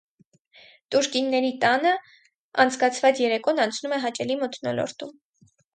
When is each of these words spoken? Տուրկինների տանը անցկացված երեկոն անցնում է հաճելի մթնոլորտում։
Տուրկինների 0.95 1.51
տանը 1.65 1.93
անցկացված 2.65 3.25
երեկոն 3.27 3.65
անցնում 3.69 3.99
է 4.01 4.05
հաճելի 4.09 4.41
մթնոլորտում։ 4.45 5.19